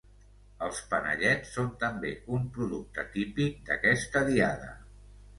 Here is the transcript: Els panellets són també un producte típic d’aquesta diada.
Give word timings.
Els 0.67 0.77
panellets 0.93 1.51
són 1.57 1.67
també 1.83 2.13
un 2.37 2.47
producte 2.55 3.05
típic 3.17 3.59
d’aquesta 3.69 4.23
diada. 4.31 4.71